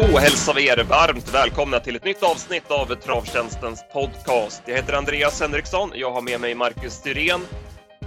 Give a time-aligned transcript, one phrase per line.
[0.00, 4.62] Då hälsar vi er varmt välkomna till ett nytt avsnitt av Travtjänstens podcast.
[4.66, 5.92] Jag heter Andreas Henriksson.
[5.94, 7.40] Jag har med mig Marcus Styrén.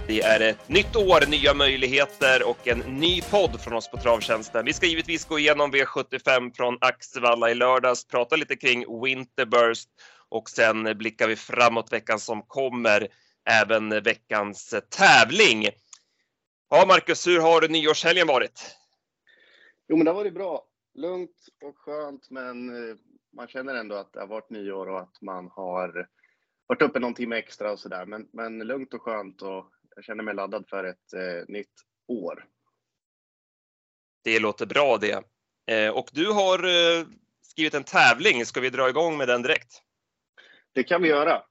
[0.06, 4.64] Det är ett nytt år, nya möjligheter och en ny podd från oss på Travtjänsten.
[4.64, 9.88] Vi ska givetvis gå igenom V75 från Axevalla i lördags, prata lite kring Winterburst
[10.28, 13.08] och sen blickar vi framåt veckan som kommer,
[13.50, 15.68] även veckans tävling.
[16.70, 18.76] Ja, Marcus, hur har nyårshelgen varit?
[19.88, 20.64] Jo, men det har varit bra.
[20.94, 22.96] Lugnt och skönt, men eh,
[23.32, 26.08] man känner ändå att det har varit nyår och att man har
[26.66, 28.06] varit uppe någon timme extra och sådär.
[28.06, 31.72] Men, men lugnt och skönt och jag känner mig laddad för ett eh, nytt
[32.08, 32.44] år.
[34.24, 35.24] Det låter bra det.
[35.66, 37.06] Eh, och du har eh,
[37.42, 38.46] skrivit en tävling.
[38.46, 39.82] Ska vi dra igång med den direkt?
[40.72, 41.42] Det kan vi göra.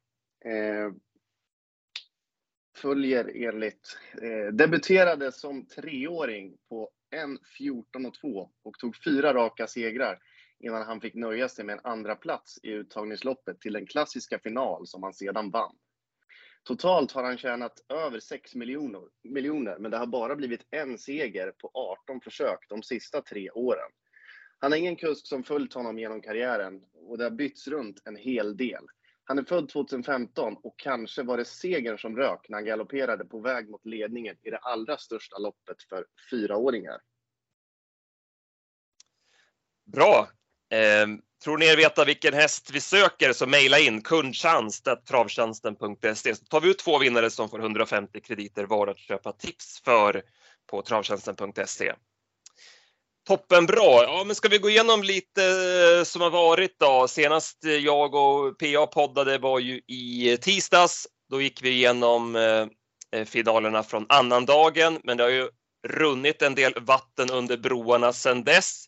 [2.81, 10.19] Följer enligt, eh, debuterade som treåring på 1.14,2 och 2 och tog fyra raka segrar
[10.59, 14.87] innan han fick nöja sig med en andra plats i uttagningsloppet till den klassiska final
[14.87, 15.75] som han sedan vann.
[16.63, 21.51] Totalt har han tjänat över 6 miljoner, miljoner, men det har bara blivit en seger
[21.51, 23.89] på 18 försök de sista tre åren.
[24.59, 28.15] Han har ingen kusk som följt honom genom karriären och det har bytts runt en
[28.15, 28.83] hel del.
[29.31, 33.39] Han är född 2015 och kanske var det segern som rök när han galopperade på
[33.39, 37.01] väg mot ledningen i det allra största loppet för fyraåringar.
[39.85, 40.29] Bra!
[40.69, 41.07] Eh,
[41.43, 46.69] tror ni er veta vilken häst vi söker så mejla in kundtjänst.travtjänsten.se så tar vi
[46.69, 50.23] ut två vinnare som får 150 krediter var att köpa tips för
[50.67, 51.93] på travtjänsten.se.
[53.31, 54.03] Toppen bra.
[54.03, 57.07] Ja, men ska vi gå igenom lite eh, som har varit då?
[57.07, 61.07] Senast jag och PA poddade var ju i tisdags.
[61.29, 62.67] Då gick vi igenom eh,
[63.15, 65.49] eh, finalerna från annandagen, men det har ju
[65.87, 68.85] runnit en del vatten under broarna sedan dess.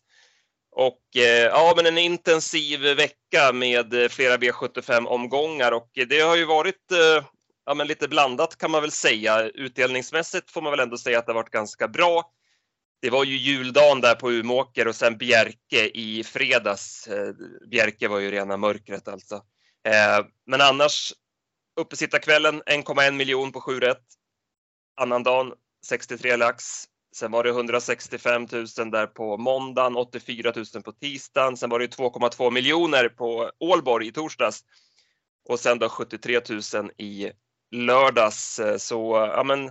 [0.76, 1.02] Och
[1.50, 6.84] ja, men en intensiv vecka med flera V75 omgångar och det har ju varit
[7.66, 9.48] ja, men lite blandat kan man väl säga.
[9.48, 12.30] Utdelningsmässigt får man väl ändå säga att det har varit ganska bra
[13.04, 17.06] det var ju juldagen där på Umåker och sen Bjerke i fredags.
[17.06, 17.34] Eh,
[17.70, 19.34] Bjerke var ju rena mörkret alltså.
[19.88, 21.12] Eh, men annars
[21.80, 24.04] uppesittarkvällen 1,1 miljon på 7 rätt.
[25.00, 25.52] Annandagen
[25.86, 26.64] 63 lax.
[27.16, 31.56] Sen var det 165 000 där på måndagen, 84 000 på tisdagen.
[31.56, 34.64] Sen var det 2,2 miljoner på Ålborg i torsdags
[35.48, 36.40] och sen då 73
[36.74, 37.30] 000 i
[37.70, 38.58] lördags.
[38.58, 39.70] Eh, så ja, men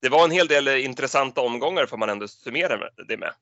[0.00, 3.32] det var en hel del intressanta omgångar får man ändå summera det med.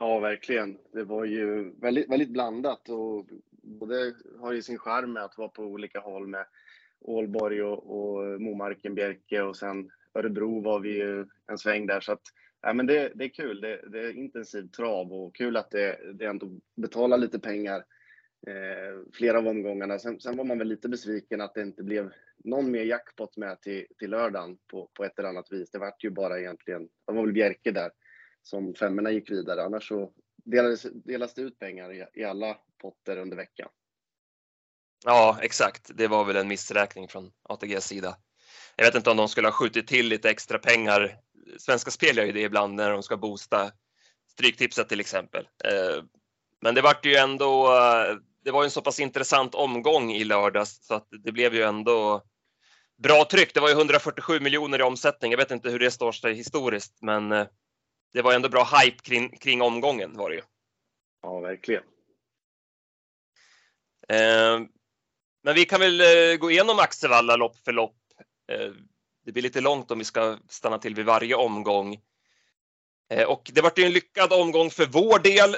[0.00, 0.78] Ja, verkligen.
[0.92, 3.26] Det var ju väldigt, väldigt blandat och
[3.62, 6.46] både har ju sin charm med att vara på olika håll med
[7.00, 12.12] Ålborg och, och Momarken, Bjerke och sen Örebro var vi ju en sväng där så
[12.12, 12.22] att
[12.62, 13.60] ja, men det, det är kul.
[13.60, 17.84] Det, det är intensiv trav och kul att det, det ändå betalar lite pengar
[18.46, 19.98] Eh, flera av omgångarna.
[19.98, 22.12] Sen, sen, var man väl lite besviken att det inte blev
[22.44, 25.70] någon mer jackpot med till, till lördagen på, på ett eller annat vis.
[25.70, 27.90] Det vart ju bara egentligen, det var väl Bjerke där
[28.42, 29.62] som femmorna gick vidare.
[29.62, 30.12] Annars så
[30.44, 33.68] delades, delas det ut pengar i, i alla potter under veckan.
[35.04, 35.90] Ja, exakt.
[35.94, 38.16] Det var väl en missräkning från ATGs sida.
[38.76, 41.18] Jag vet inte om de skulle ha skjutit till lite extra pengar.
[41.58, 43.72] Svenska Spel gör ju det ibland när de ska boosta
[44.32, 45.48] Stryktipset till exempel.
[45.64, 46.04] Eh,
[46.60, 50.86] men det vart ju ändå, eh, det var en så pass intressant omgång i lördags
[50.86, 52.22] så att det blev ju ändå
[52.96, 53.54] bra tryck.
[53.54, 55.30] Det var ju 147 miljoner i omsättning.
[55.30, 57.46] Jag vet inte hur det står sig historiskt, men eh,
[58.12, 60.42] det var ändå bra hype kring, kring omgången var det ju.
[61.22, 61.82] Ja, verkligen.
[64.08, 64.60] Eh,
[65.42, 67.96] men vi kan väl eh, gå igenom Axevalla lopp för lopp.
[68.52, 68.70] Eh,
[69.24, 72.00] det blir lite långt om vi ska stanna till vid varje omgång.
[73.10, 75.56] Eh, och det var ju en lyckad omgång för vår del.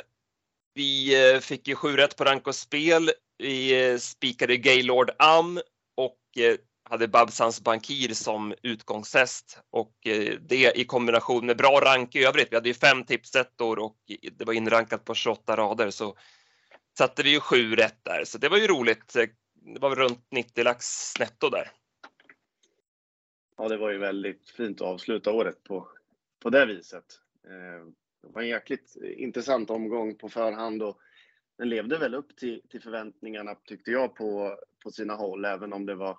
[0.79, 3.11] Vi eh, fick ju sju rätt på rank och spel.
[3.39, 5.61] Vi eh, spikade Gaylord Am
[5.95, 6.57] och eh,
[6.91, 9.93] hade Babsans Bankir som utgångshäst och
[10.41, 12.49] det i kombination med bra rank i övrigt.
[12.51, 13.97] Vi hade ju fem tipsettor och
[14.33, 16.17] det var inrankat på 28 rader så
[16.99, 19.13] satte vi ju sju rätt där så det var ju roligt.
[19.75, 20.87] Det var runt 90 lax
[21.19, 21.71] netto där.
[23.57, 25.89] Ja, det var ju väldigt fint att avsluta året på,
[26.43, 27.05] på det viset.
[28.23, 30.99] Det var en jäkligt intressant omgång på förhand och
[31.59, 35.87] den levde väl upp till, till förväntningarna tyckte jag på, på sina håll, även om
[35.87, 36.19] det var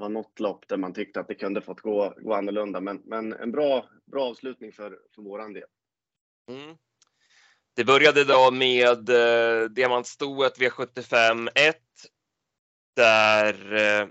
[0.00, 2.80] var något lopp där man tyckte att det kunde fått gå, gå annorlunda.
[2.80, 5.64] Men, men en bra, bra avslutning för, för våran del.
[6.48, 6.76] Mm.
[7.76, 11.76] Det började då med eh, diamantstoet V75 1
[12.96, 14.08] där eh,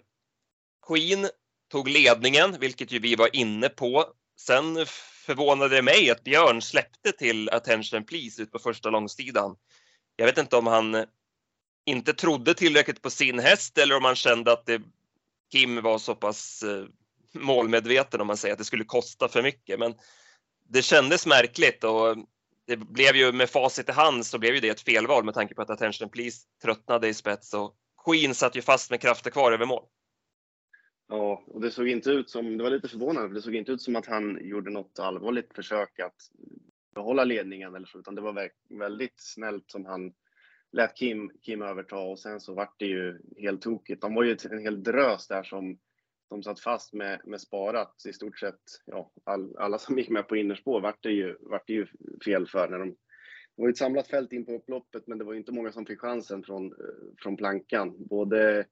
[0.88, 1.28] Queen
[1.72, 4.06] tog ledningen, vilket ju vi var inne på.
[4.40, 4.86] Sen
[5.30, 9.56] förvånade det mig att Björn släppte till Attention Please ut på första långsidan.
[10.16, 11.06] Jag vet inte om han
[11.86, 14.81] inte trodde tillräckligt på sin häst eller om han kände att det,
[15.52, 16.86] Kim var så pass eh,
[17.34, 19.80] målmedveten om man säger att det skulle kosta för mycket.
[19.80, 19.96] Men
[20.70, 22.18] det kändes märkligt och
[22.68, 25.56] det blev ju med facit i hand så blev ju det ett felval med tanke
[25.56, 27.75] på att Attention Please tröttnade i spets och
[28.06, 29.84] Queen satt ju fast med krafter kvar över mål.
[31.10, 33.72] Ja, och det såg inte ut som, det var lite förvånande, för det såg inte
[33.72, 36.16] ut som att han gjorde något allvarligt försök att
[36.96, 40.14] behålla ledningen eller så, utan det var väldigt snällt som han
[40.72, 44.02] lät Kim, Kim överta och sen så vart det ju helt tokigt.
[44.02, 45.80] De var ju en hel drös där som,
[46.28, 48.62] som satt fast med, med sparat i stort sett.
[48.86, 51.88] Ja, all, alla som gick med på innerspår vart det ju, vart det ju
[52.26, 52.96] fel för när de
[53.56, 56.00] det var ett samlat fält in på upploppet, men det var inte många som fick
[56.00, 56.78] chansen från, eh,
[57.18, 57.96] från plankan.
[57.98, 58.66] Både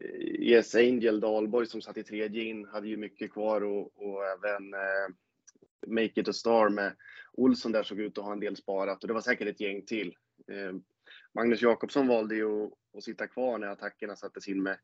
[0.00, 4.24] Eh, yes Angel Dahlborg som satt i tredje in hade ju mycket kvar och, och
[4.24, 5.08] även eh,
[5.86, 6.96] Make It A Star med
[7.32, 9.84] Olsson där såg ut att ha en del sparat och det var säkert ett gäng
[9.84, 10.16] till.
[10.52, 10.76] Eh,
[11.34, 14.78] Magnus Jakobsson valde ju att, att, sitta kvar när attackerna sattes in med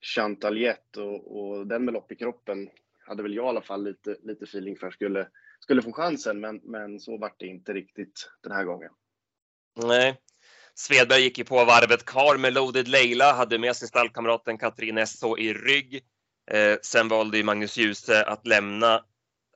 [0.00, 2.68] Chantaljet och, och den med lopp i kroppen
[3.04, 5.28] hade väl jag i alla fall lite, lite feeling för skulle,
[5.60, 8.90] skulle få chansen, men, men så vart det inte riktigt den här gången.
[9.86, 10.20] Nej,
[10.74, 15.38] Svedberg gick ju på varvet kvar med Loaded Leila, hade med sig stallkamraten Katrin Esso
[15.38, 16.00] i rygg.
[16.50, 19.00] Eh, sen valde ju Magnus Djuse att lämna,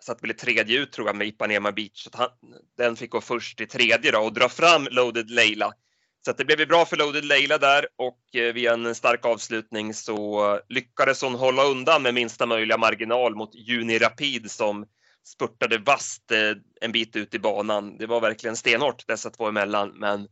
[0.01, 2.05] satt väl i tredje ut tror jag med Ipanema Beach.
[2.05, 2.29] Så han,
[2.77, 5.73] den fick gå först i tredje då och dra fram Loaded Leila.
[6.25, 9.95] Så det blev ju bra för Loaded Leila där och eh, via en stark avslutning
[9.95, 14.87] så lyckades hon hålla undan med minsta möjliga marginal mot Juni Rapid som
[15.25, 17.99] spurtade vast eh, en bit ut i banan.
[17.99, 20.29] Det var verkligen stenhårt dessa två emellan, men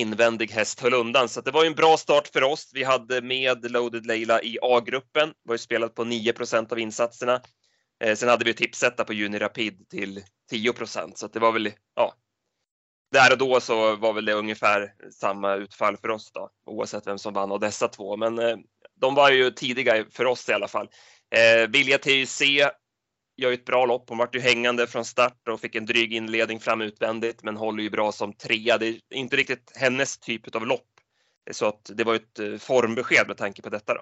[0.00, 1.28] invändig häst höll undan.
[1.28, 2.70] Så det var en bra start för oss.
[2.74, 7.40] Vi hade med Loaded Leila i A-gruppen, var ju spelat på 9% av insatserna.
[8.04, 10.22] Eh, sen hade vi tipsetta på Juni Rapid till
[10.52, 12.14] 10% så det var väl, ja,
[13.12, 17.18] där och då så var väl det ungefär samma utfall för oss då, oavsett vem
[17.18, 18.16] som vann av dessa två.
[18.16, 18.56] Men eh,
[19.00, 20.88] de var ju tidiga för oss i alla fall.
[21.34, 22.42] Eh, Vilja TUC
[23.36, 24.08] gör ju ett bra lopp.
[24.08, 27.82] Hon vart ju hängande från start och fick en dryg inledning fram utvändigt, men håller
[27.82, 28.78] ju bra som trea.
[28.78, 30.90] Det är inte riktigt hennes typ av lopp.
[31.50, 34.00] Så att det var ett eh, formbesked med tanke på detta då.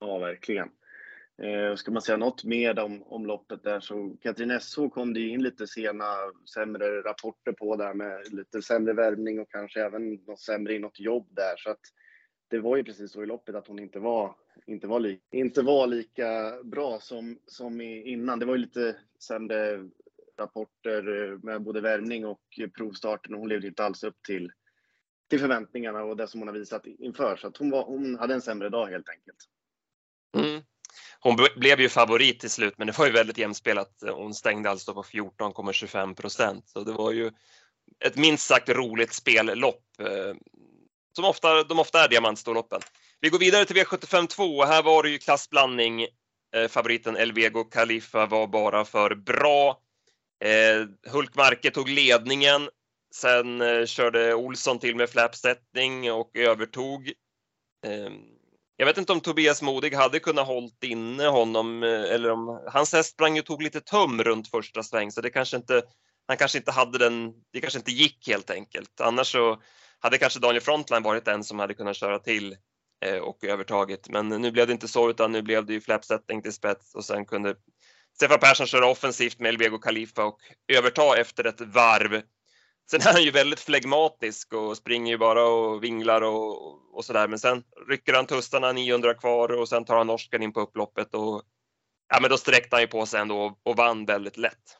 [0.00, 0.68] Ja, verkligen.
[1.42, 5.20] Eh, ska man säga något mer om, om loppet där så Katrin SH kom det
[5.20, 6.04] in lite sena
[6.54, 11.00] sämre rapporter på där med lite sämre värmning och kanske även något sämre i något
[11.00, 11.56] jobb där.
[11.56, 11.80] Så att
[12.48, 14.34] det var ju precis så i loppet att hon inte var,
[14.66, 18.38] inte var, li, inte var lika bra som, som innan.
[18.38, 19.88] Det var ju lite sämre
[20.38, 22.40] rapporter eh, med både värmning och
[22.76, 24.52] provstarten och hon levde inte alls upp till,
[25.30, 27.36] till förväntningarna och det som hon har visat inför.
[27.36, 29.38] Så att hon, var, hon hade en sämre dag helt enkelt.
[30.36, 30.62] Mm.
[31.20, 34.02] Hon blev ju favorit till slut, men det var ju väldigt jämspelat.
[34.12, 37.30] Hon stängde alltså på 14,25 procent, så det var ju
[38.04, 40.34] ett minst sagt roligt spellopp eh,
[41.12, 42.80] som ofta, de ofta är diamantstorloppen.
[43.22, 44.64] Vi går vidare till V75 2.
[44.64, 46.02] Här var det ju klassblandning.
[46.54, 49.80] Eh, favoriten Elvego Khalifa var bara för bra.
[50.44, 52.68] Eh, Hulkmarke tog ledningen.
[53.14, 57.08] Sen eh, körde Olsson till med flapsättning och övertog.
[57.86, 58.10] Eh,
[58.76, 62.92] jag vet inte om Tobias Modig hade kunnat hållit inne honom eh, eller om hans
[62.92, 65.82] häst sprang och tog lite tum runt första sväng så det kanske inte,
[66.26, 69.00] han kanske inte hade den, det kanske inte gick helt enkelt.
[69.00, 69.62] Annars så
[69.98, 72.56] hade kanske Daniel Frontline varit den som hade kunnat köra till
[73.04, 74.08] Eh, och övertaget.
[74.08, 77.04] Men nu blev det inte så utan nu blev det ju flapsättning till spets och
[77.04, 77.54] sen kunde
[78.16, 80.38] Stefan Persson köra offensivt med Elvego Khalifa och
[80.72, 82.22] överta efter ett varv.
[82.90, 87.28] Sen är han ju väldigt flegmatisk och springer ju bara och vinglar och, och sådär.
[87.28, 91.14] Men sen rycker han tussarna 900 kvar och sen tar han norsken in på upploppet
[91.14, 91.42] och
[92.08, 94.76] ja, men då sträckte han ju på sig ändå och vann väldigt lätt.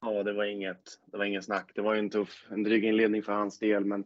[0.00, 1.72] Ja, det var inget, det var inget snack.
[1.74, 4.04] Det var ju en tuff, en dryg inledning för hans del, men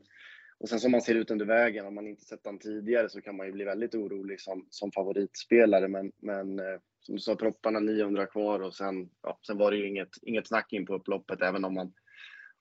[0.60, 3.20] och sen som man ser ut under vägen, om man inte sett den tidigare så
[3.20, 5.88] kan man ju bli väldigt orolig som, som favoritspelare.
[5.88, 9.76] Men, men eh, som du sa, propparna 900 kvar och sen, ja, sen var det
[9.76, 11.42] ju inget, inget snack in på upploppet.
[11.42, 11.92] Även om man,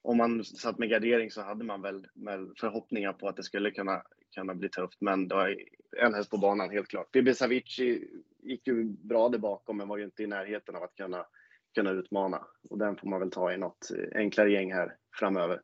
[0.02, 3.70] om man satt med gardering så hade man väl, väl förhoppningar på att det skulle
[3.70, 4.02] kunna,
[4.34, 5.00] kunna bli tufft.
[5.00, 5.56] Men det var
[6.02, 7.12] en häst på banan helt klart.
[7.12, 8.08] Bibi Savici
[8.42, 11.26] gick ju bra där bakom men var ju inte i närheten av att kunna
[11.74, 12.46] kunna utmana.
[12.70, 15.62] Och den får man väl ta i något enklare gäng här framöver.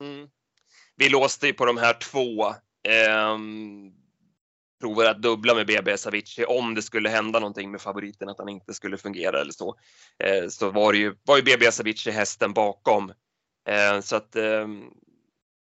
[0.00, 0.28] Mm.
[0.96, 2.46] Vi låste ju på de här två.
[2.88, 3.38] Eh,
[4.80, 8.48] provar att dubbla med BB Savici om det skulle hända någonting med favoriten, att han
[8.48, 9.76] inte skulle fungera eller så.
[10.24, 13.12] Eh, så var, det ju, var ju BB Savici hästen bakom.
[13.68, 14.66] Eh, så att eh,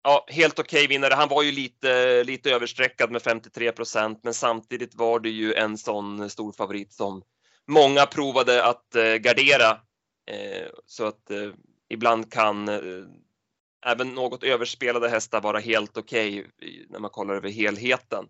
[0.04, 1.14] ja, helt okej okay vinnare.
[1.14, 5.78] Han var ju lite, lite överstreckad med 53 procent, men samtidigt var det ju en
[5.78, 7.22] sån stor favorit som
[7.68, 9.70] många provade att eh, gardera
[10.30, 11.50] eh, så att eh,
[11.88, 13.04] ibland kan eh,
[13.84, 18.24] även något överspelade hästar vara helt okej okay när man kollar över helheten.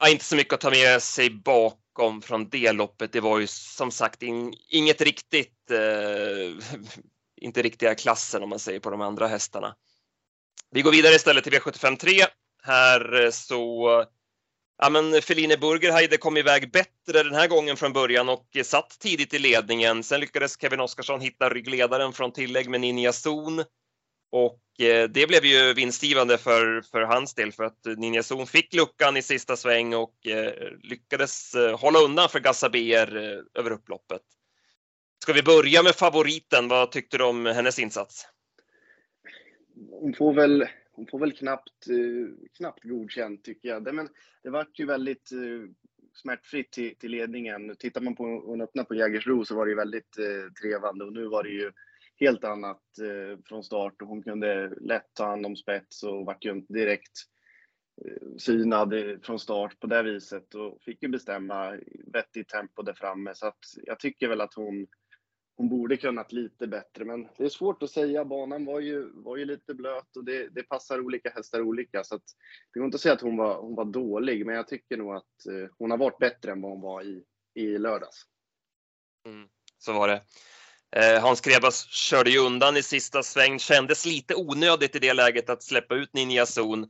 [0.00, 3.12] Ja, inte så mycket att ta med sig bakom från det loppet.
[3.12, 6.64] Det var ju som sagt in, inget riktigt, eh,
[7.40, 9.74] inte riktiga klassen om man säger på de andra hästarna.
[10.70, 12.12] Vi går vidare istället till V75 3.
[12.62, 13.88] Här eh, så
[14.80, 19.34] Ja, men Feline Burgerheide kom iväg bättre den här gången från början och satt tidigt
[19.34, 20.02] i ledningen.
[20.02, 23.64] Sen lyckades Kevin Oskarsson hitta ryggledaren från tillägg med Ninja Zon.
[24.30, 28.74] Och eh, det blev ju vinstgivande för, för hans del för att Ninja Zon fick
[28.74, 33.16] luckan i sista sväng och eh, lyckades eh, hålla undan för Gassaber
[33.54, 34.22] över upploppet.
[35.22, 36.68] Ska vi börja med favoriten?
[36.68, 38.26] Vad tyckte du om hennes insats?
[39.90, 41.86] Hon får väl, hon får väl knappt,
[42.56, 43.84] knappt godkänt tycker jag.
[43.84, 44.08] Det, men
[44.42, 45.30] det var ju väldigt
[46.12, 47.76] smärtfritt till, till ledningen.
[47.78, 50.16] Tittar man på hon öppnade på Jägersro så var det ju väldigt
[50.62, 51.72] trevande och nu var det ju
[52.20, 56.44] helt annat eh, från start och hon kunde lätt ta hand om spets och vart
[56.44, 57.12] ju direkt
[58.04, 61.78] eh, synad eh, från start på det viset och fick ju bestämma
[62.12, 63.34] vettigt tempo där framme.
[63.34, 64.86] Så att jag tycker väl att hon,
[65.56, 68.24] hon borde kunnat lite bättre, men det är svårt att säga.
[68.24, 72.14] Banan var ju, var ju lite blöt och det, det passar olika hästar olika, så
[72.14, 72.24] att
[72.72, 75.14] det går inte att säga att hon var, hon var dålig, men jag tycker nog
[75.14, 78.22] att eh, hon har varit bättre än vad hon var i, i lördags.
[79.26, 79.48] Mm,
[79.78, 80.22] så var det.
[80.96, 85.50] Eh, Hans Krebas körde ju undan i sista sväng, kändes lite onödigt i det läget
[85.50, 86.82] att släppa ut Ninja Zon.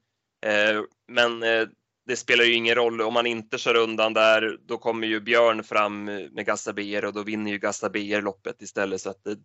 [0.47, 1.69] Eh, men eh,
[2.07, 4.59] det spelar ju ingen roll om man inte kör undan där.
[4.69, 9.01] Då kommer ju Björn fram med Gassabier och då vinner ju Gassabier loppet istället.
[9.01, 9.37] Så att det,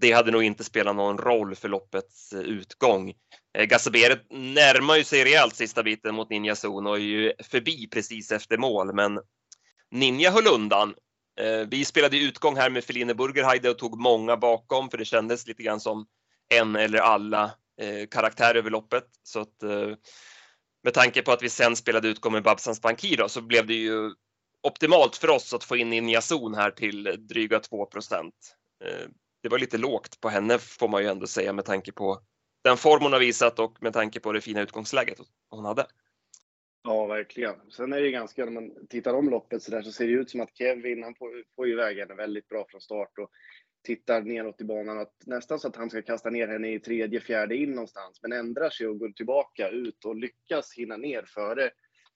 [0.00, 3.12] det, hade nog inte spelat någon roll för loppets utgång.
[3.68, 8.32] Gassabier närmar ju sig rejält sista biten mot Ninja Zon och är ju förbi precis
[8.32, 9.20] efter mål, men
[9.90, 10.94] Ninja höll undan
[11.40, 15.46] Eh, vi spelade utgång här med Feline Burgerheide och tog många bakom för det kändes
[15.46, 16.06] lite grann som
[16.54, 17.44] en eller alla
[17.80, 19.04] eh, karaktärer över loppet.
[19.22, 19.90] Så att, eh,
[20.82, 24.14] med tanke på att vi sen spelade utgång med Babsans Bankir så blev det ju
[24.62, 28.32] optimalt för oss att få in Ninja Zon här till dryga 2%
[29.42, 32.20] Det var lite lågt på henne får man ju ändå säga med tanke på
[32.64, 35.18] den form hon har visat och med tanke på det fina utgångsläget
[35.50, 35.86] hon hade.
[36.86, 37.54] Ja, verkligen.
[37.70, 40.30] Sen är det ganska, när man tittar om loppet så där så ser det ut
[40.30, 43.30] som att Kevin, han får, får iväg henne väldigt bra från start och
[43.84, 44.98] tittar neråt i banan.
[44.98, 48.32] Att nästan så att han ska kasta ner henne i tredje, fjärde in någonstans, men
[48.32, 51.70] ändrar sig och går tillbaka ut och lyckas hinna ner före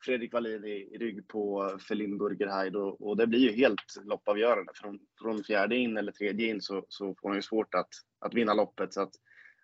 [0.05, 4.73] Fredrik Wallin i, i rygg på Felin Burgerheid och, och, det blir ju helt loppavgörande.
[4.75, 7.89] Från, från fjärde in eller tredje in så, så får han ju svårt att,
[8.21, 8.95] att vinna loppet.
[8.95, 9.13] Så att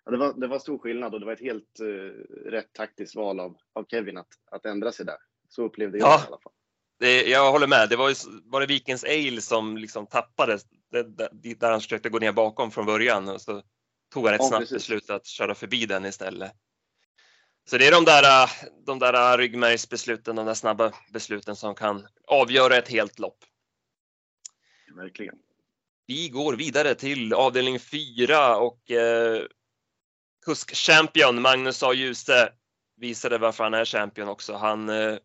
[0.05, 2.11] ja, det, var, det var stor skillnad och det var ett helt uh,
[2.45, 5.17] rätt taktiskt val av, av Kevin att, att ändra sig där.
[5.49, 6.53] Så upplevde jag ja, i alla fall.
[6.99, 7.89] Det, jag håller med.
[7.89, 10.59] Det var, ju, var det Vikens Ale som liksom tappade
[10.91, 11.03] det,
[11.53, 13.61] där han försökte gå ner bakom från början och så
[14.13, 14.75] tog han ett ja, snabbt precis.
[14.75, 16.51] beslut att köra förbi den istället.
[17.69, 18.49] Så det är de där,
[18.85, 23.37] de där ryggmärgsbesluten, de där snabba besluten som kan avgöra ett helt lopp.
[24.95, 25.35] Verkligen.
[26.07, 29.43] Vi går vidare till avdelning 4 och eh,
[30.45, 31.93] kusk-champion Magnus A.
[31.93, 32.49] Djuse
[32.97, 34.55] visade varför han är champion också.
[34.55, 35.17] Han eh,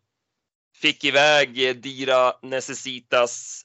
[0.75, 3.61] fick iväg eh, Dira Necessitas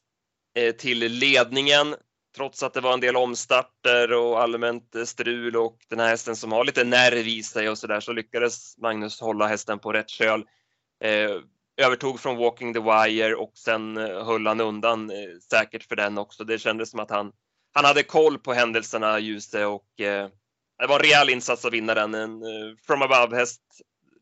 [0.55, 1.95] eh, till ledningen
[2.37, 6.37] trots att det var en del omstarter och allmänt eh, strul och den här hästen
[6.37, 9.93] som har lite nerv i sig och så där så lyckades Magnus hålla hästen på
[9.93, 10.45] rätt köl.
[11.05, 11.31] Eh,
[11.77, 15.11] övertog från Walking the Wire och sen eh, höll han undan
[15.51, 16.45] säkert för den också.
[16.45, 17.33] Det kändes som att han,
[17.73, 20.29] han hade koll på händelserna Ljuse och eh,
[20.79, 22.15] det var en rejäl insats av vinnaren.
[22.15, 23.63] En eh, from above-häst,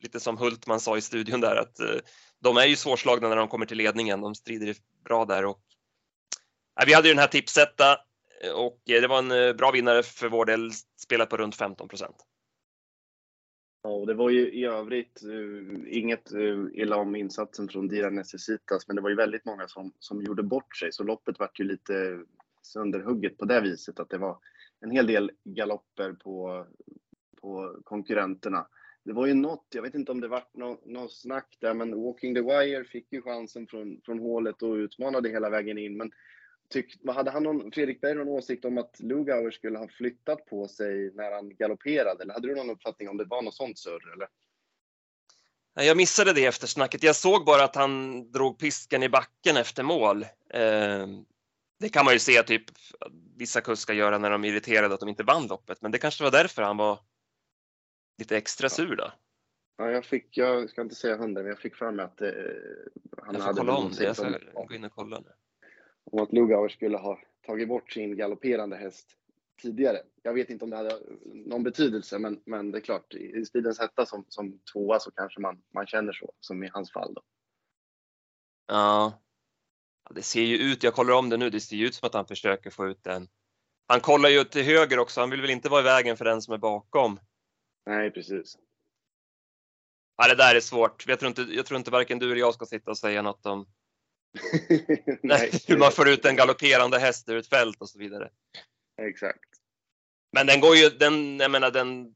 [0.00, 1.96] lite som Hultman sa i studion där, att eh,
[2.40, 4.20] de är ju svårslagna när de kommer till ledningen.
[4.20, 5.60] De strider bra där och
[6.86, 7.98] vi hade ju den här tipsetta
[8.44, 12.16] eh, och det var en bra vinnare för vår del, spelat på runt 15 procent.
[13.82, 18.10] Ja, och det var ju i övrigt uh, inget uh, illa om insatsen från Dira
[18.10, 21.50] Necessitas, men det var ju väldigt många som, som gjorde bort sig, så loppet var
[21.54, 22.20] ju lite
[22.62, 24.38] sönderhugget på det viset att det var
[24.84, 26.66] en hel del galopper på,
[27.40, 28.66] på konkurrenterna.
[29.04, 32.02] Det var ju något, jag vet inte om det var något, no snack där, men
[32.02, 35.96] Walking the Wire fick ju chansen från, från hålet och utmanade hela vägen in.
[35.96, 36.12] Men
[36.68, 40.68] tyck, hade han någon, Fredrik Berg någon åsikt om att Lugauer skulle ha flyttat på
[40.68, 42.22] sig när han galopperade?
[42.22, 44.12] Eller hade du någon uppfattning om det var något sånt surr?
[44.12, 44.28] Eller?
[45.86, 47.02] Jag missade det eftersnacket.
[47.02, 50.22] Jag såg bara att han drog pisken i backen efter mål.
[50.50, 51.06] Eh,
[51.78, 52.64] det kan man ju se typ
[53.36, 56.24] vissa kuskar göra när de är irriterade att de inte vann loppet, men det kanske
[56.24, 56.98] var därför han var
[58.18, 59.12] lite extra sur då.
[59.76, 62.28] Ja, jag fick, jag ska inte säga hundra, men jag fick för mig att eh,
[63.22, 64.38] han jag hade kolla om det, jag ska
[64.68, 65.32] gå in och kolla nu.
[66.04, 69.16] om att Lugauer skulle ha tagit bort sin galopperande häst
[69.62, 70.02] tidigare.
[70.22, 73.80] Jag vet inte om det hade någon betydelse, men, men det är klart, i stridens
[73.80, 77.14] hetta som, som tvåa så kanske man, man känner så, som i hans fall.
[77.14, 77.22] Då.
[78.66, 79.23] Ja.
[80.10, 82.14] Det ser ju ut, jag kollar om det nu, det ser ju ut som att
[82.14, 83.28] han försöker få ut den.
[83.86, 86.42] Han kollar ju till höger också, han vill väl inte vara i vägen för den
[86.42, 87.20] som är bakom.
[87.86, 88.56] Nej, precis.
[90.16, 91.06] Ja, det där är svårt.
[91.06, 93.46] Jag tror inte, jag tror inte varken du eller jag ska sitta och säga något
[93.46, 93.66] om
[95.22, 98.30] Nej, hur man får ut en galopperande häst ur ett fält och så vidare.
[99.02, 99.50] Exakt.
[100.32, 102.14] Men den går ju, den, jag menar den,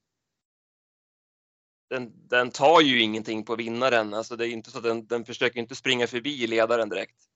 [1.91, 4.15] den, den tar ju ingenting på vinnaren.
[4.15, 7.29] Alltså det är inte så att den, den försöker inte springa förbi ledaren direkt.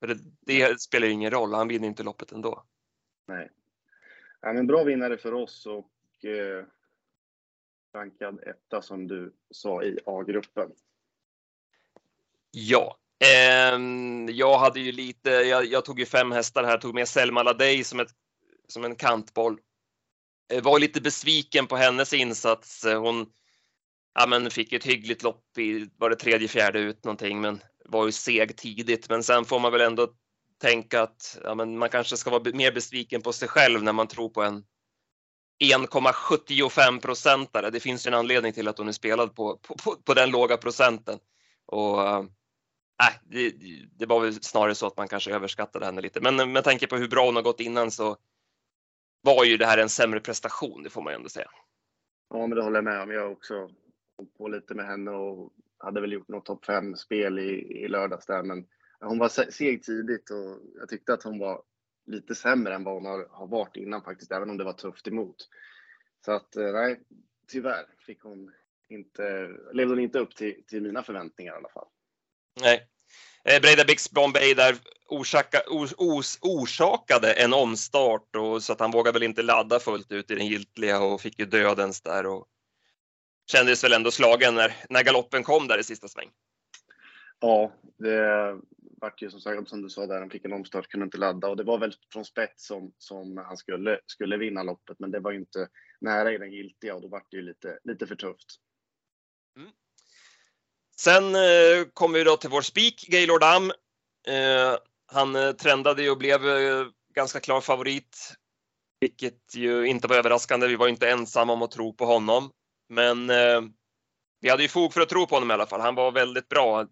[0.00, 2.64] Det, det spelar ingen roll, han vinner inte loppet ändå.
[3.26, 3.50] Nej.
[4.40, 6.64] Ja, men bra vinnare för oss och eh,
[7.94, 10.72] rankad etta som du sa i A-gruppen.
[12.50, 13.78] Ja, eh,
[14.30, 17.84] jag hade ju lite, jag, jag, tog ju fem hästar här, tog med Selma Ladej
[17.84, 18.10] som, ett,
[18.68, 19.60] som en kantboll.
[20.52, 22.84] Eh, var lite besviken på hennes insats.
[22.84, 23.32] Hon
[24.14, 28.06] ja, men fick ett hyggligt lopp i, var det tredje, fjärde ut någonting, men var
[28.06, 29.10] ju seg tidigt.
[29.10, 30.08] Men sen får man väl ändå
[30.60, 34.06] tänka att ja, men man kanske ska vara mer besviken på sig själv när man
[34.06, 34.64] tror på en
[35.64, 37.70] 1,75 procentare.
[37.70, 40.56] Det finns ju en anledning till att hon är spelad på, på, på den låga
[40.56, 41.18] procenten.
[41.66, 42.24] Och, äh,
[43.22, 43.54] det,
[43.98, 46.20] det, var väl snarare så att man kanske överskattade henne lite.
[46.20, 48.16] Men med tanke på hur bra hon har gått innan så
[49.22, 51.50] var ju det här en sämre prestation, det får man ju ändå säga.
[52.30, 53.10] Ja, men det håller jag med om.
[53.10, 53.54] Jag har också
[54.16, 58.26] hållit på lite med henne och hade väl gjort något topp 5-spel i, i lördags
[58.26, 58.66] där, men
[59.00, 61.62] hon var seg tidigt och jag tyckte att hon var
[62.06, 65.08] lite sämre än vad hon har, har varit innan faktiskt, även om det var tufft
[65.08, 65.48] emot.
[66.24, 67.00] Så att eh, nej,
[67.48, 68.52] tyvärr fick hon
[68.88, 71.86] inte, levde hon inte upp till, till mina förväntningar i alla fall.
[72.60, 72.88] Nej.
[73.44, 74.76] Eh, Breda Bix Bombay där
[75.08, 80.12] orsaka, os, os, orsakade en omstart och så att han vågade väl inte ladda fullt
[80.12, 82.46] ut i den giltiga och fick ju dödens där och
[83.52, 86.30] kändes väl ändå slagen när, när galoppen kom där i sista sväng.
[87.40, 88.60] Ja, det
[89.00, 91.48] vart ju som sagt, som du sa där, han fick en omstart, kunde inte ladda
[91.48, 95.20] och det var väl från spets som, som han skulle, skulle vinna loppet, men det
[95.20, 95.68] var ju inte
[96.00, 98.46] nära i den giltiga och då vart det ju lite, lite för tufft.
[99.56, 99.70] Mm.
[100.96, 103.70] Sen eh, kom vi då till vår spik, Gaylord Am.
[104.28, 108.34] Eh, han eh, trendade ju och blev eh, ganska klar favorit,
[109.00, 110.66] vilket ju inte var överraskande.
[110.66, 112.50] Vi var inte ensamma om att tro på honom,
[112.92, 113.60] men eh,
[114.40, 115.80] vi hade ju fog för att tro på honom i alla fall.
[115.80, 116.86] Han var väldigt bra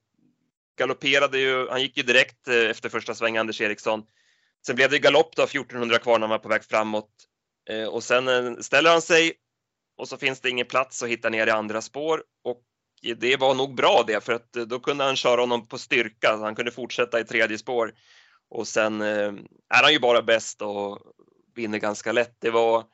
[0.79, 4.03] galopperade ju, han gick ju direkt eh, efter första svängen, Anders Eriksson.
[4.67, 7.11] Sen blev det galopp då, 1400 kvar när han var på väg framåt.
[7.71, 9.33] Eh, och sen eh, ställer han sig
[9.97, 12.23] och så finns det ingen plats att hitta ner i andra spår.
[12.45, 12.63] Och
[13.17, 16.37] det var nog bra det, för att eh, då kunde han köra honom på styrka.
[16.37, 17.95] Han kunde fortsätta i tredje spår.
[18.51, 19.33] Och sen eh,
[19.75, 20.99] är han ju bara bäst och
[21.55, 22.37] vinner ganska lätt.
[22.41, 22.85] Det var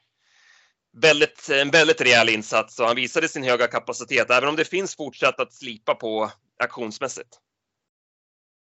[1.03, 4.97] väldigt, en väldigt rejäl insats och han visade sin höga kapacitet, även om det finns
[4.97, 7.41] fortsatt att slipa på aktionsmässigt.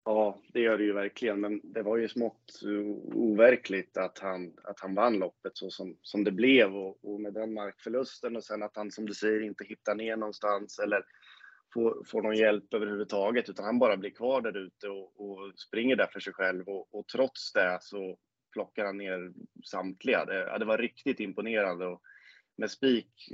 [0.06, 2.62] Ja, det gör det ju verkligen, men det var ju smått
[3.13, 7.34] overkligt att han, att han vann loppet så som, som det blev och, och med
[7.34, 11.03] den markförlusten och sen att han som du säger inte hittar ner någonstans eller
[11.73, 15.95] får, får någon hjälp överhuvudtaget utan han bara blir kvar där ute och, och springer
[15.95, 18.17] där för sig själv och, och, trots det så
[18.58, 19.32] plockar han ner
[19.63, 20.26] samtliga.
[20.26, 22.02] Det, det var riktigt imponerande och
[22.56, 23.30] med spik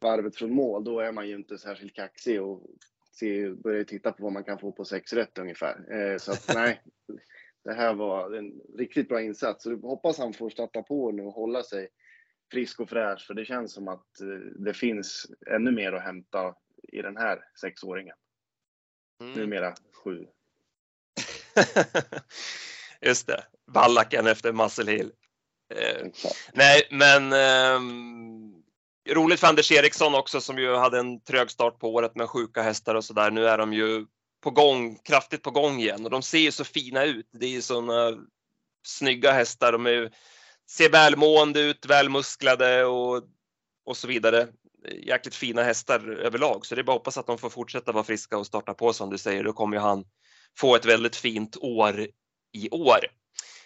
[0.00, 2.66] varvet från mål, då är man ju inte särskilt kaxig och
[3.12, 5.94] se, börja titta på vad man kan få på sex rätt ungefär.
[5.94, 6.82] Eh, så att nej,
[7.64, 9.62] det här var en riktigt bra insats.
[9.62, 11.88] Så hoppas han får starta på nu och hålla sig
[12.52, 16.54] frisk och fräsch, för det känns som att eh, det finns ännu mer att hämta
[16.92, 18.16] i den här sexåringen.
[19.20, 19.32] Mm.
[19.32, 20.26] Numera sju.
[23.06, 25.10] Just det, Ballacken efter Muscle Hill.
[25.74, 26.06] Eh,
[26.52, 27.80] nej, men eh,
[29.14, 32.62] roligt för Anders Eriksson också som ju hade en trög start på året med sjuka
[32.62, 33.30] hästar och sådär.
[33.30, 34.06] Nu är de ju
[34.42, 37.28] på gång, kraftigt på gång igen och de ser ju så fina ut.
[37.32, 38.18] Det är ju sådana
[38.86, 39.72] snygga hästar.
[39.72, 40.10] De är,
[40.70, 43.22] ser välmående ut, välmusklade och,
[43.86, 44.48] och så vidare.
[45.06, 48.04] Jäkligt fina hästar överlag, så det är bara att hoppas att de får fortsätta vara
[48.04, 49.44] friska och starta på som du säger.
[49.44, 50.04] Då kommer ju han
[50.58, 52.06] få ett väldigt fint år
[52.52, 52.98] i år.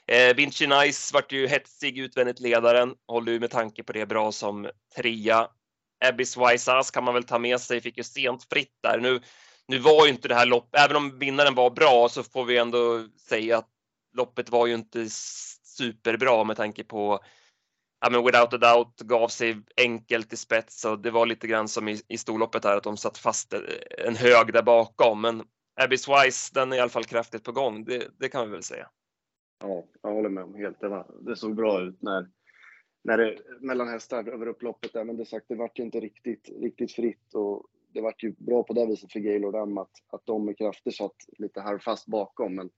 [0.07, 4.33] Eh, Vinci Nice vart ju hetsig utvändigt ledaren, håller ju med tanke på det bra
[4.33, 5.49] som trea.
[6.05, 8.99] Abyss Wise Ass kan man väl ta med sig, fick ju sent fritt där.
[9.01, 9.21] Nu,
[9.69, 12.59] nu var ju inte det här loppet, även om vinnaren var bra så får vi
[12.59, 13.69] ändå säga att
[14.17, 15.07] loppet var ju inte
[15.77, 17.21] superbra med tanke på
[18.01, 21.69] ja, men without a doubt gav sig enkelt i spets och det var lite grann
[21.69, 23.61] som i, i storloppet här att de satt fast eh,
[24.07, 25.21] en hög där bakom.
[25.21, 25.43] Men
[25.77, 27.85] Abyss Wise, den är i alla fall kraftigt på gång.
[27.85, 28.91] Det, det kan vi väl säga.
[29.61, 30.81] Ja, jag håller med om helt.
[30.81, 32.31] Det, var, det såg bra ut när,
[33.05, 36.49] när det, mellan hästar över upploppet där, men det sagt, det vart ju inte riktigt,
[36.63, 40.27] riktigt fritt och det vart ju bra på det viset för Gaylord M att, att
[40.27, 42.71] de med krafter satt lite halvfast bakom, men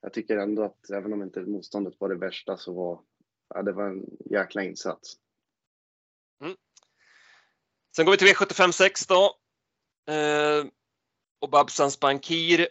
[0.00, 3.00] jag tycker ändå att även om inte motståndet var det värsta så var
[3.54, 5.16] ja, det var en jäkla insats.
[6.42, 6.56] Mm.
[7.96, 9.36] Sen går vi till V75 6 då.
[10.12, 10.64] Eh,
[11.40, 12.68] och Babsans Bankir.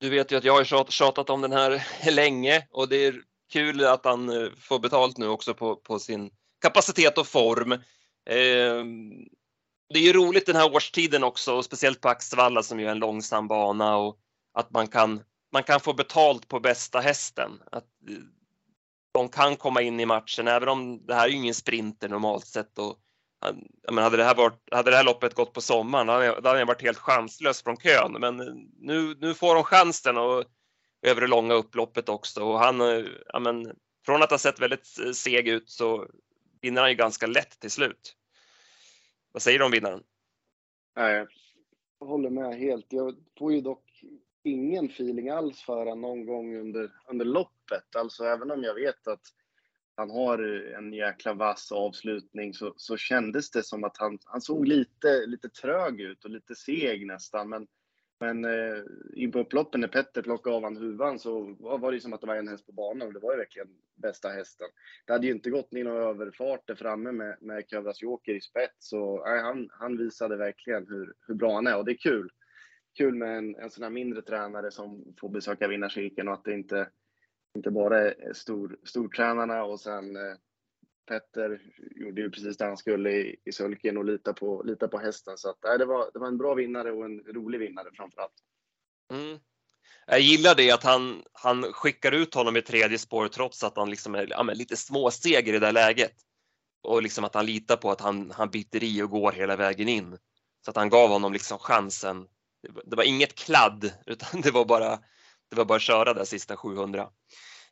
[0.00, 3.84] Du vet ju att jag har tjatat om den här länge och det är kul
[3.84, 7.72] att han eh, får betalt nu också på, på sin kapacitet och form.
[7.72, 8.84] Eh,
[9.92, 12.90] det är ju roligt den här årstiden också, och speciellt på Axevalla som ju är
[12.90, 14.18] en långsam bana och
[14.54, 17.62] att man kan, man kan få betalt på bästa hästen.
[17.72, 18.16] Att eh,
[19.12, 22.46] de kan komma in i matchen, även om det här är ju ingen sprinter normalt
[22.46, 22.78] sett.
[22.78, 22.98] Och,
[23.92, 26.42] men hade, det här varit, hade det här loppet gått på sommaren, då hade, jag,
[26.42, 28.16] då hade varit helt chanslös från kön.
[28.20, 30.44] Men eh, nu, nu får de chansen och
[31.02, 32.44] över det långa upploppet också.
[32.44, 33.76] Och han, eh, ja, men,
[34.06, 36.06] från att ha sett väldigt eh, seg ut så
[36.60, 38.16] vinner han ju ganska lätt till slut.
[39.32, 40.02] Vad säger du om vinnaren?
[40.96, 41.26] Nej,
[41.98, 42.86] jag håller med helt.
[42.88, 44.04] Jag får ju dock
[44.42, 47.96] ingen feeling alls för honom någon gång under, under loppet.
[47.96, 49.22] Alltså även om jag vet att
[50.00, 50.38] han har
[50.78, 55.48] en jäkla vass avslutning så, så kändes det som att han, han såg lite, lite
[55.48, 57.48] trög ut och lite seg nästan.
[57.48, 57.66] Men
[58.20, 58.82] men eh,
[59.14, 62.26] in på upploppen när Petter plockade av han huvan så var det som att det
[62.26, 64.66] var en häst på banan och det var ju verkligen bästa hästen.
[65.06, 68.40] Det hade ju inte gått in någon överfart där framme med, med Kövras Joker i
[68.40, 71.96] spets och nej, han, han visade verkligen hur, hur bra han är och det är
[71.96, 72.30] kul.
[72.98, 76.52] Kul med en, en sån här mindre tränare som får besöka vinnarcirkeln och att det
[76.52, 76.88] inte,
[77.56, 80.36] inte bara stor, stortränarna och sen eh,
[81.08, 81.60] Petter
[81.96, 85.38] gjorde ju precis det han skulle i, i sulken och lita på, lita på hästen.
[85.38, 88.34] Så att, nej, det, var, det var en bra vinnare och en rolig vinnare framförallt.
[89.12, 89.38] Mm.
[90.06, 93.90] Jag gillar det att han, han skickar ut honom i tredje spår trots att han
[93.90, 96.14] liksom är ja, lite småsteg i det där läget.
[96.82, 99.88] Och liksom att han litar på att han, han biter i och går hela vägen
[99.88, 100.18] in.
[100.64, 102.26] Så att han gav honom liksom chansen.
[102.84, 104.98] Det var inget kladd utan det var bara,
[105.50, 107.08] det var bara att köra där sista 700.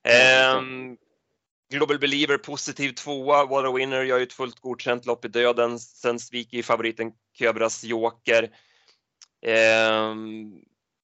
[0.02, 0.96] Mm.
[1.72, 5.78] Global Believer positiv tvåa, Water Winner gör ju ett fullt godkänt lopp i döden.
[5.78, 8.42] Sen sviker favoriten Köbras Joker.
[9.46, 10.14] Eh,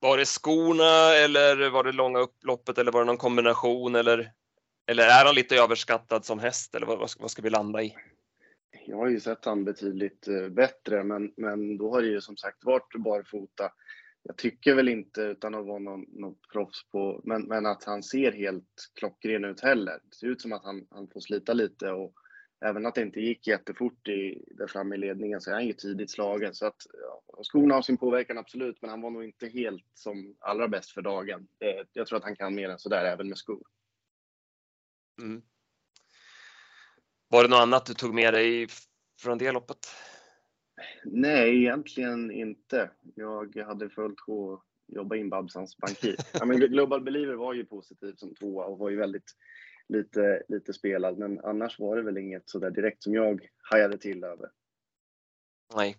[0.01, 4.33] var det skorna eller var det långa upploppet eller var det någon kombination eller,
[4.87, 7.83] eller är han lite överskattad som häst eller vad, vad, ska, vad ska vi landa
[7.83, 7.97] i?
[8.87, 12.37] Jag har ju sett han betydligt eh, bättre, men, men då har det ju som
[12.37, 13.73] sagt varit barfota
[14.27, 18.03] jag tycker väl inte, utan att vara någon, någon proffs på, men, men att han
[18.03, 20.01] ser helt klockren ut heller.
[20.03, 22.15] Det ser ut som att han, han får slita lite och
[22.65, 25.73] även att det inte gick jättefort i, där framme i ledningen så är han ju
[25.73, 26.55] tidigt slagen.
[26.55, 30.37] Så att ja, skorna har sin påverkan absolut, men han var nog inte helt som
[30.41, 31.47] allra bäst för dagen.
[31.93, 33.67] Jag tror att han kan mer än så där även med skor.
[35.23, 35.43] Mm.
[37.29, 38.67] Var det något annat du tog med dig
[39.21, 39.79] från det loppet?
[41.05, 42.91] Nej, egentligen inte.
[43.15, 46.17] Jag hade fullt sjå att jobba in Babsans bankir.
[46.33, 49.37] ja, men Global Believer var ju positiv som tvåa och var ju väldigt
[49.89, 54.25] lite, lite spelad, men annars var det väl inget sådär direkt som jag hajade till
[54.25, 54.51] över.
[55.75, 55.97] Nej.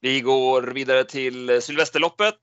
[0.00, 2.38] Vi går vidare till Sylvesterloppet.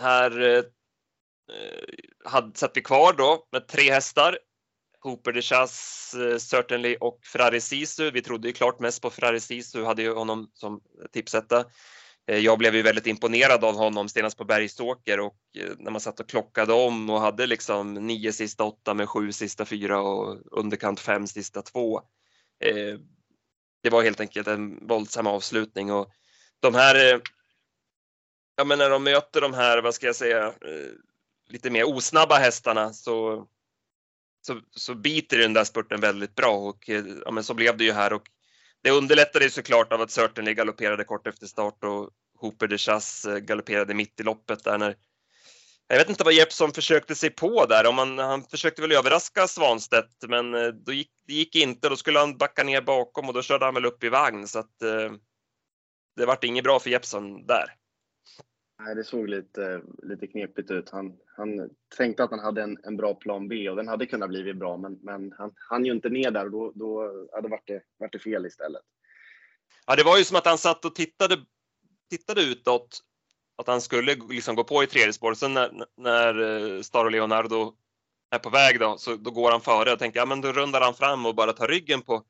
[0.00, 1.84] Här eh, eh
[2.24, 4.38] hade, satt vi kvar då med tre hästar.
[4.98, 8.10] Cooper DeChass eh, Certainly och Ferrari Sisu.
[8.10, 10.80] Vi trodde ju klart mest på Ferrari Sisu, hade ju honom som
[11.12, 11.64] tipsetta.
[12.26, 16.00] Eh, jag blev ju väldigt imponerad av honom senast på Bergsåker och eh, när man
[16.00, 20.58] satt och klockade om och hade liksom nio sista åtta med sju sista fyra och
[20.58, 22.00] underkant fem sista två.
[23.82, 26.12] Det var helt enkelt en våldsam avslutning och
[26.60, 27.20] de här,
[28.56, 30.54] ja men när de möter de här, vad ska jag säga,
[31.48, 33.46] lite mer osnabba hästarna så
[34.48, 37.84] så, så biter den där spurten väldigt bra och eh, ja, men så blev det
[37.84, 38.22] ju här och
[38.82, 43.36] det underlättade såklart av att Certainly galopperade kort efter start och Hooper de Chass eh,
[43.36, 44.96] galopperade mitt i loppet där när
[45.88, 47.86] jag vet inte vad Jeppsson försökte sig på där.
[47.86, 51.88] Om han, han försökte väl överraska Svanstedt, men eh, då gick, det gick inte.
[51.88, 54.58] Då skulle han backa ner bakom och då körde han väl upp i vagn så
[54.58, 55.12] att eh,
[56.16, 57.74] det vart inget bra för Jeppsson där.
[58.80, 60.90] Nej, det såg lite, lite knepigt ut.
[60.90, 64.28] Han, han tänkte att han hade en, en bra plan B och den hade kunnat
[64.28, 67.66] bli bra, men, men han hann ju inte ner där och då, då hade varit
[67.66, 68.82] det, varit det fel istället.
[69.86, 71.36] Ja, det var ju som att han satt och tittade,
[72.10, 73.00] tittade utåt,
[73.56, 75.34] att han skulle liksom gå på i tredje spår.
[75.34, 77.74] Sen när, när eh, Star Staro Leonardo
[78.30, 79.88] är på väg då, så då går han före.
[79.88, 82.24] Jag tänkte, ja men då rundar han fram och bara tar ryggen på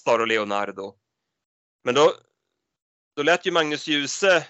[0.00, 0.94] Staro Leonardo.
[1.84, 2.12] Men då,
[3.16, 4.46] då lät ju Magnus Djuse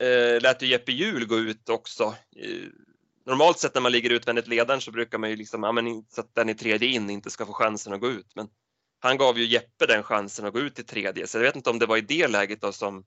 [0.00, 2.68] eh, lät ju Jeppe Hjul gå ut också eh,
[3.26, 6.20] normalt sett när man ligger utvändigt ledaren så brukar man ju liksom, ja men så
[6.20, 8.32] att den i tredje in inte ska få chansen att gå ut.
[8.34, 8.48] Men
[9.00, 11.70] han gav ju Jeppe den chansen att gå ut i tredje, så jag vet inte
[11.70, 13.04] om det var i det läget då som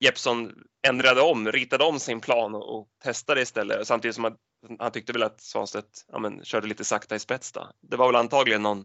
[0.00, 0.52] Jeppsson
[0.86, 4.36] ändrade om, ritade om sin plan och, och testade istället samtidigt som han,
[4.78, 7.52] han tyckte väl att Svanstedt ja, men, körde lite sakta i spets.
[7.52, 7.70] Då.
[7.80, 8.84] Det var väl antagligen någon,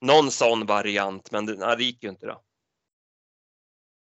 [0.00, 2.42] någon sån variant, men det, nej, det gick ju inte då.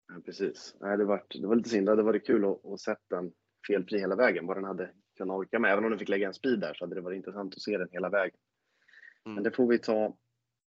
[0.07, 0.75] Ja, precis.
[0.79, 1.87] Nej, det, var, det var lite synd.
[1.87, 3.31] Det hade varit kul att, att sätta den
[3.67, 5.71] felfri hela vägen, vad den hade kunnat orka med.
[5.71, 7.77] Även om den fick lägga en speed där så hade det varit intressant att se
[7.77, 8.37] den hela vägen.
[9.25, 9.35] Mm.
[9.35, 10.17] Men det får vi ta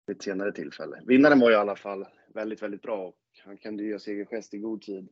[0.07, 1.03] vid ett senare tillfälle.
[1.07, 4.59] Vinnaren var i alla fall väldigt, väldigt bra och han kunde ju göra segergest i
[4.59, 5.09] god tid.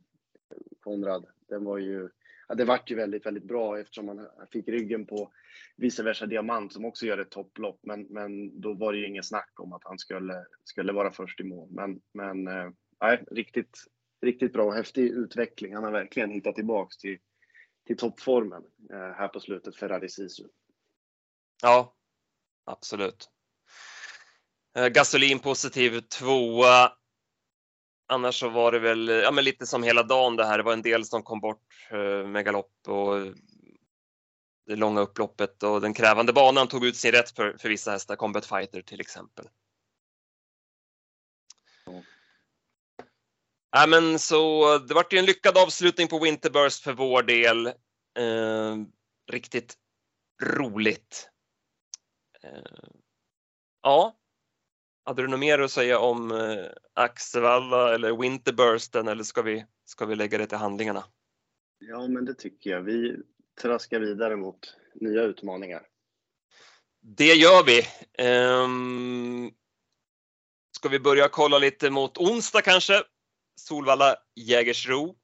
[0.81, 2.09] Konrad, den var ju,
[2.49, 5.33] ja, det vart ju väldigt, väldigt bra eftersom han fick ryggen på
[5.77, 7.81] vice versa Diamant som också gör ett topplopp.
[7.83, 11.41] Men, men då var det ju ingen snack om att han skulle, skulle vara först
[11.41, 11.69] i mål.
[11.71, 12.71] Men, men eh,
[13.01, 13.79] nej, riktigt,
[14.23, 15.75] riktigt bra och häftig utveckling.
[15.75, 17.19] Han har verkligen hittat tillbaks till,
[17.87, 20.45] till toppformen eh, här på slutet, Ferrari Sisu.
[21.63, 21.95] Ja,
[22.65, 23.29] absolut.
[24.77, 26.93] Eh, gasolin positiv tvåa.
[28.09, 30.59] Annars så var det väl ja, men lite som hela dagen det här.
[30.59, 33.33] Det var en del som kom bort eh, med galopp och eh,
[34.67, 38.17] det långa upploppet och den krävande banan tog ut sin rätt för, för vissa hästar,
[38.17, 39.49] Combat Fighter till exempel.
[43.75, 47.67] Ja, men så det vart ju en lyckad avslutning på Winterburst för vår del.
[48.19, 48.77] Eh,
[49.31, 49.75] riktigt
[50.43, 51.29] roligt.
[52.43, 52.89] Eh,
[53.83, 54.17] ja,
[55.05, 60.07] hade du något mer att säga om eh, Axevalla eller Winterbursten eller ska vi, ska
[60.07, 61.05] vi lägga det till handlingarna?
[61.79, 62.83] Ja, men det tycker jag.
[62.83, 63.17] Vi
[63.63, 65.83] traskar vidare mot nya utmaningar.
[67.01, 67.83] Det gör vi.
[68.25, 69.51] Um,
[70.77, 73.03] ska vi börja kolla lite mot onsdag kanske?
[73.57, 75.15] Solvalla Jägersro.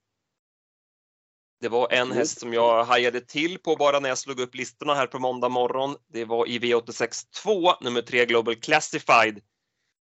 [1.60, 4.94] Det var en häst som jag hajade till på bara när jag slog upp listorna
[4.94, 5.96] här på måndag morgon.
[6.12, 9.40] Det var i V86 2, nummer 3 Global Classified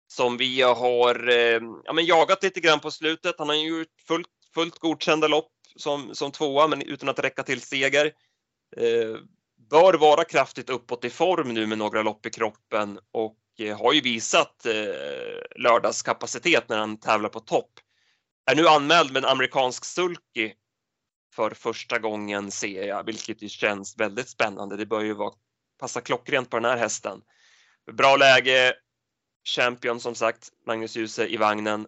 [0.07, 3.35] som vi har eh, ja, men jagat lite grann på slutet.
[3.37, 7.61] Han har gjort fullt, fullt godkända lopp som, som tvåa, men utan att räcka till
[7.61, 8.05] seger.
[8.77, 9.17] Eh,
[9.69, 13.93] bör vara kraftigt uppåt i form nu med några lopp i kroppen och eh, har
[13.93, 17.71] ju visat eh, lördagskapacitet när han tävlar på topp.
[18.45, 20.53] Är nu anmäld med en amerikansk sulky
[21.35, 24.77] för första gången ser jag, vilket ju känns väldigt spännande.
[24.77, 25.33] Det bör ju vara,
[25.79, 27.21] passa klockrent på den här hästen.
[27.91, 28.73] Bra läge,
[29.43, 31.87] Champion som sagt, Magnus Djuse i vagnen.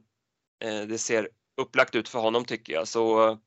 [0.63, 2.87] Eh, det ser upplagt ut för honom tycker jag.
[2.87, 3.37] Så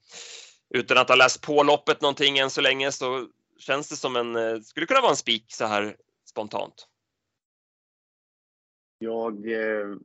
[0.74, 4.36] utan att ha läst på loppet någonting än så länge så känns det som en,
[4.36, 6.88] eh, skulle kunna vara en spik så här spontant.
[8.98, 9.96] Jag eh,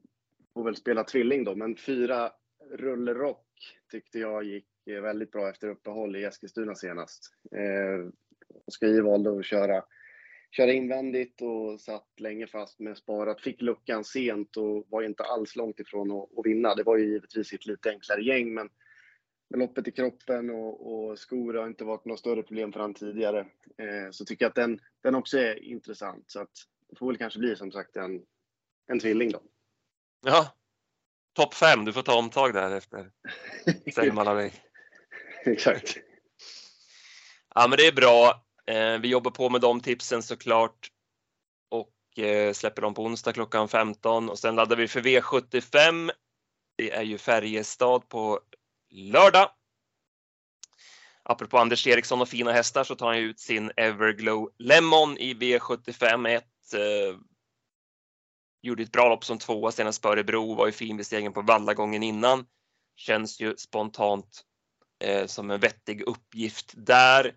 [0.53, 2.31] får väl spela tvilling då, men fyra
[2.73, 3.47] rullrock
[3.91, 7.33] tyckte jag gick väldigt bra efter uppehåll i Eskilstuna senast.
[7.51, 8.09] Eh,
[8.65, 9.83] Oskar valde att köra
[10.51, 13.41] köra invändigt och satt länge fast med sparat.
[13.41, 16.75] Fick luckan sent och var inte alls långt ifrån att, att vinna.
[16.75, 18.69] Det var ju givetvis ett lite enklare gäng, men
[19.49, 22.93] med loppet i kroppen och, och skor har inte varit något större problem för honom
[22.93, 23.39] tidigare.
[23.77, 26.31] Eh, så tycker jag att den, den också är intressant.
[26.31, 26.51] Så att
[26.89, 28.25] det får väl kanske bli som sagt en,
[28.87, 29.41] en tvilling då.
[30.25, 30.55] Ja,
[31.33, 31.85] topp fem.
[31.85, 33.09] Du får ta omtag där efter
[33.95, 34.23] Selma
[35.45, 35.97] Exakt.
[37.55, 38.45] Ja, men det är bra.
[38.67, 40.89] Eh, vi jobbar på med de tipsen såklart
[41.69, 46.11] och eh, släpper dem på onsdag klockan 15 och sen laddar vi för V75.
[46.77, 48.39] Det är ju Färjestad på
[48.91, 49.49] lördag.
[51.23, 56.29] Apropå Anders Eriksson och fina hästar så tar han ut sin Everglow Lemon i V75
[56.29, 56.43] 1.
[58.63, 61.41] Gjorde ett bra lopp som tvåa senast på Örebro, var ju fin vid stegen på
[61.41, 62.45] Vallagången innan.
[62.95, 64.41] Känns ju spontant
[65.03, 67.35] eh, som en vettig uppgift där.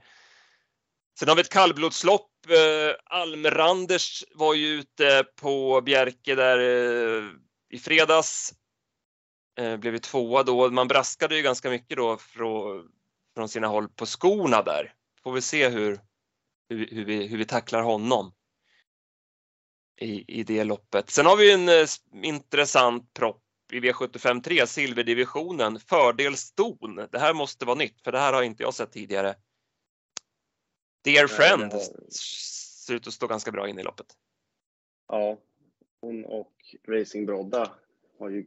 [1.18, 2.30] Sen har vi ett kallblodslopp.
[2.48, 7.24] Eh, Almranders var ju ute på Bjerke där eh,
[7.70, 8.54] i fredags.
[9.58, 10.70] Eh, blev ju tvåa då.
[10.70, 12.88] Man braskade ju ganska mycket då från,
[13.34, 14.94] från sina håll på skorna där.
[15.22, 16.00] Får vi se hur,
[16.68, 18.32] hur, hur, vi, hur vi tacklar honom
[19.96, 21.10] i, i det loppet.
[21.10, 21.86] Sen har vi en eh,
[22.22, 26.96] intressant propp i V75 3, silverdivisionen, fördel ston.
[27.10, 29.34] Det här måste vara nytt, för det här har inte jag sett tidigare.
[31.04, 31.72] Dear Friend
[32.86, 34.06] ser ut att stå ganska bra in i loppet.
[35.08, 35.38] Ja,
[36.00, 36.52] hon och
[36.88, 37.72] Racing Brodda
[38.18, 38.46] har ju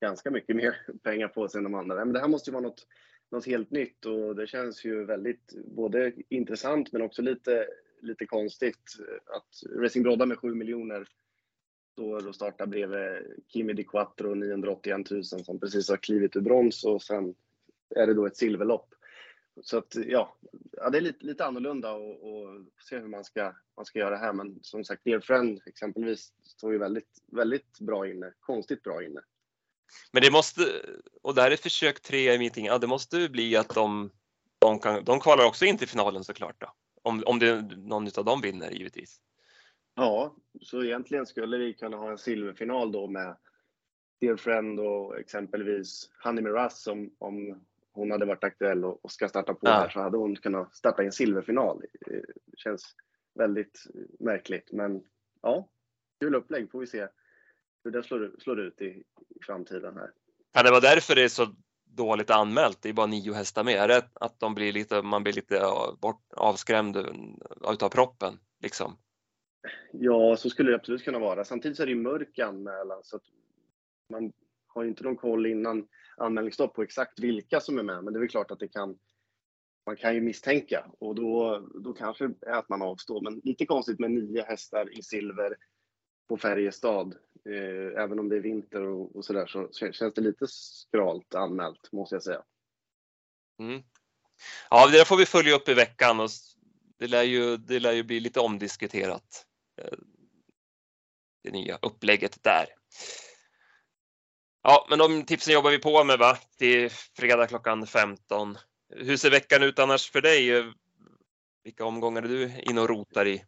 [0.00, 2.04] ganska mycket mer pengar på sig än de andra.
[2.04, 2.86] Men det här måste ju vara något,
[3.30, 7.66] något helt nytt och det känns ju väldigt både intressant men också lite,
[8.02, 11.08] lite konstigt att Racing Brodda med 7 miljoner
[11.92, 16.84] står och startar bredvid Kimi Di Quattro 981 000 som precis har klivit ur brons
[16.84, 17.34] och sen
[17.96, 18.94] är det då ett silverlopp.
[19.62, 20.36] så att ja,
[20.72, 22.48] ja, det är lite, lite annorlunda och, och
[22.88, 24.32] se hur man ska, man ska göra här.
[24.32, 28.32] Men som sagt, Dear Friend exempelvis står ju väldigt, väldigt bra inne.
[28.40, 29.20] Konstigt bra inne.
[30.12, 30.62] Men det måste,
[31.22, 34.10] och det här är försök tre i meeting, ja det måste bli att de,
[34.58, 36.72] de, kan, de kvalar också in till finalen såklart då.
[37.02, 39.20] Om, om det, någon av dem vinner givetvis.
[39.94, 43.36] Ja, så egentligen skulle vi kunna ha en silverfinal då med
[44.20, 49.28] Dear Friend och exempelvis Honey Miraz om, om hon hade varit aktuell och, och ska
[49.28, 49.70] starta på ja.
[49.70, 51.82] här så hade hon kunnat starta i en silverfinal.
[52.06, 52.24] Det
[52.56, 52.94] känns
[53.34, 53.86] väldigt
[54.20, 55.02] märkligt, men
[55.42, 55.68] ja,
[56.20, 57.08] kul upplägg får vi se
[57.84, 58.84] hur det slår, slår ut i,
[59.28, 60.10] i framtiden här.
[60.52, 61.54] Kan det vara därför det är så
[61.96, 62.82] dåligt anmält?
[62.82, 63.74] Det är bara nio hästar med.
[63.74, 65.60] Är det att de blir lite, man blir lite
[66.00, 66.96] bort, avskrämd
[67.72, 68.96] utav proppen liksom?
[69.92, 71.44] Ja, så skulle det absolut kunna vara.
[71.44, 73.22] Samtidigt så är det ju mörk anmälan så att
[74.10, 74.32] man
[74.66, 78.04] har ju inte någon koll innan anmälningsstopp på exakt vilka som är med.
[78.04, 78.98] Men det är väl klart att det kan
[79.86, 83.20] man kan ju misstänka och då, då kanske är att man avstår.
[83.20, 85.56] Men lite konstigt med nio hästar i silver
[86.28, 87.14] på Färjestad.
[87.44, 91.92] Eh, även om det är vinter och, och sådär så känns det lite skralt anmält
[91.92, 92.42] måste jag säga.
[93.58, 93.82] Mm.
[94.70, 96.28] Ja, det där får vi följa upp i veckan och
[96.98, 99.46] det lär ju, det lär ju bli lite omdiskuterat.
[99.82, 99.98] Eh,
[101.42, 102.66] det nya upplägget där.
[104.62, 106.38] Ja, men de tipsen jobbar vi på med va?
[106.58, 108.58] Till fredag klockan 15.
[108.96, 110.72] Hur ser veckan ut annars för dig?
[111.64, 113.44] Vilka omgångar är du inne och rotar i?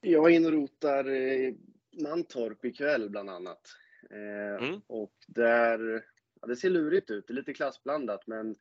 [0.00, 1.56] Jag är inne och rotar i
[2.02, 3.76] Mantorp ikväll bland annat.
[4.10, 4.80] Eh, mm.
[4.86, 6.04] Och där,
[6.40, 7.26] ja, det ser lurigt ut.
[7.26, 8.56] Det är lite klassblandat men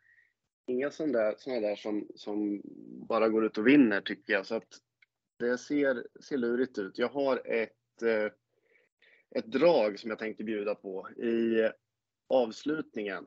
[0.67, 2.61] inga sådana där, såna där som, som
[3.07, 4.45] bara går ut och vinner tycker jag.
[4.45, 4.81] Så att
[5.39, 6.97] det ser, ser lurigt ut.
[6.97, 8.31] Jag har ett, eh,
[9.35, 11.09] ett drag som jag tänkte bjuda på.
[11.09, 11.69] I
[12.27, 13.25] avslutningen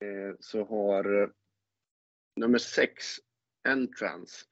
[0.00, 1.28] eh, så har eh,
[2.36, 3.06] nummer 6,
[3.68, 4.46] Entrance,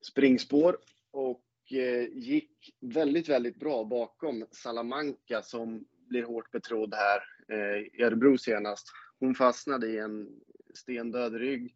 [0.00, 0.78] springspår
[1.10, 8.02] och Eh, gick väldigt, väldigt bra bakom Salamanca som blir hårt betrodd här eh, i
[8.02, 8.86] Örebro senast.
[9.20, 10.28] Hon fastnade i en
[10.74, 11.74] stendöd rygg,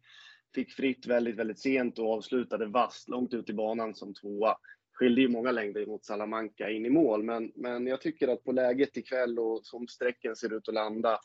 [0.55, 4.55] fick fritt väldigt, väldigt sent och avslutade vasst långt ut i banan som tvåa
[4.99, 8.51] skilde ju många längder mot Salamanca in i mål, men, men jag tycker att på
[8.51, 11.19] läget ikväll och som sträcken ser ut att landa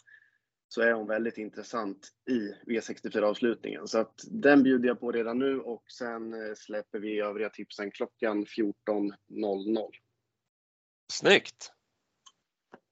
[0.75, 3.87] så är hon väldigt intressant i V64-avslutningen.
[3.87, 7.91] Så att den bjuder jag på redan nu och sen eh, släpper vi övriga tipsen
[7.91, 9.91] klockan 14.00.
[11.13, 11.73] Snyggt!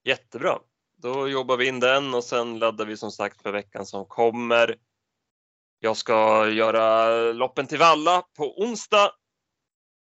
[0.04, 0.58] Jättebra!
[0.96, 4.76] Då jobbar vi in den och sen laddar vi som sagt för veckan som kommer.
[5.78, 9.10] Jag ska göra loppen till Valla på onsdag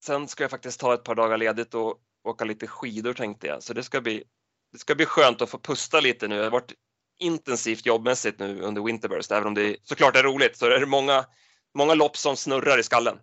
[0.06, 3.64] Sen ska jag faktiskt ta ett par dagar ledigt och åka lite skidor tänkte jag,
[3.64, 4.24] så det ska bli,
[4.72, 6.36] det ska bli skönt att få pusta lite nu.
[6.36, 6.74] Jag har varit
[7.20, 11.26] intensivt jobbmässigt nu under Winterburst, även om det såklart är roligt så är det många,
[11.76, 13.20] många lopp som snurrar i skallen.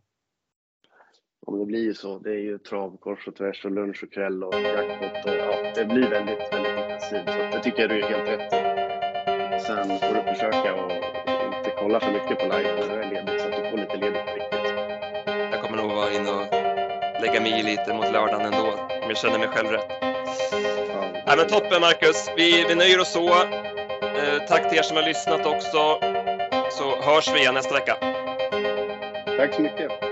[1.47, 2.19] Ja, det blir ju så.
[2.19, 5.73] Det är ju trav kors och tvärs och lunch och kväll och jackpot och ja,
[5.75, 7.27] det blir väldigt, väldigt intensivt.
[7.27, 8.51] Så det tycker jag du är helt rätt.
[9.67, 10.93] Sen får du försöka och
[11.57, 13.97] inte kolla för mycket på live när du är ledig så att du får lite
[13.97, 14.67] ledigt på riktigt.
[15.53, 16.47] Jag kommer nog vara inne och
[17.23, 19.91] lägga mig i lite mot lördagen ändå, om jag känner mig själv rätt.
[21.27, 21.37] Ja.
[21.37, 23.29] Men toppen Marcus, vi, vi nöjer oss så.
[24.17, 25.99] Eh, tack till er som har lyssnat också,
[26.71, 27.97] så hörs vi igen nästa vecka.
[29.39, 30.06] Tack så mycket.